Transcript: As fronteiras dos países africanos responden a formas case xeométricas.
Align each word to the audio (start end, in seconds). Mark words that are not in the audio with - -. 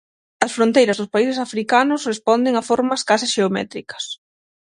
As 0.45 0.51
fronteiras 0.57 0.97
dos 0.99 1.11
países 1.15 1.41
africanos 1.45 2.07
responden 2.11 2.53
a 2.57 2.63
formas 2.69 3.01
case 3.09 3.27
xeométricas. 3.35 4.03